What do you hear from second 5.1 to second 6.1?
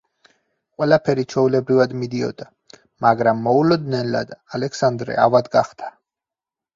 ავად გახდა.